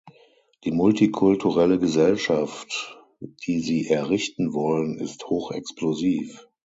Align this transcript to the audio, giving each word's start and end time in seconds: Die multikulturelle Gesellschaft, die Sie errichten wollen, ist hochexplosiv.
Die 0.63 0.71
multikulturelle 0.71 1.77
Gesellschaft, 1.77 2.97
die 3.19 3.59
Sie 3.59 3.85
errichten 3.87 4.51
wollen, 4.51 4.97
ist 4.97 5.27
hochexplosiv. 5.27 6.47